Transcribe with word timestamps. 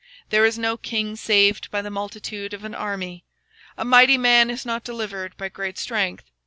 There 0.31 0.45
is 0.47 0.57
no 0.57 0.77
king 0.77 1.15
saved 1.15 1.69
by 1.69 1.83
the 1.83 1.91
multitude 1.91 2.55
of 2.55 2.63
an 2.63 2.73
host: 2.73 3.21
A 3.77 3.85
mighty 3.85 4.17
man 4.17 4.49
is 4.49 4.65
not 4.65 4.83
delivered 4.83 5.37
by 5.37 5.51
much 5.55 5.77
strength. 5.77 6.31